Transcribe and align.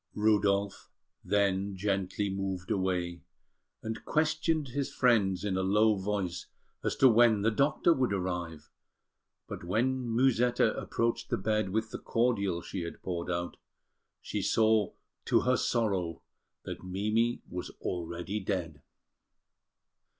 Rudolf 0.15 0.89
then 1.23 1.75
gently 1.75 2.27
moved 2.27 2.71
away, 2.71 3.21
and 3.83 4.03
questioned 4.03 4.69
his 4.69 4.91
friends 4.91 5.43
in 5.43 5.57
a 5.57 5.61
low 5.61 5.93
voice 5.95 6.47
as 6.83 6.95
to 6.95 7.07
when 7.07 7.43
the 7.43 7.51
doctor 7.51 7.93
would 7.93 8.11
arrive; 8.11 8.71
but 9.47 9.63
when 9.63 10.09
Musetta 10.09 10.75
approached 10.75 11.29
the 11.29 11.37
bed 11.37 11.69
with 11.69 11.91
the 11.91 11.99
cordial 11.99 12.63
she 12.63 12.81
had 12.81 13.03
poured 13.03 13.29
out, 13.29 13.57
she 14.19 14.41
saw 14.41 14.91
to 15.25 15.41
her 15.41 15.55
sorrow 15.55 16.23
that 16.63 16.83
Mimi 16.83 17.43
was 17.47 17.69
already 17.81 18.39
dead. 18.39 18.81